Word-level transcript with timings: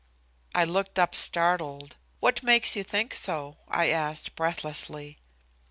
'"I 0.55 0.63
looked 0.63 0.97
up 0.97 1.13
startled. 1.13 1.95
"What 2.21 2.41
makes 2.41 2.75
you 2.75 2.83
think 2.83 3.13
so?" 3.13 3.57
I 3.67 3.91
asked 3.91 4.35
breathlessly. 4.35 5.19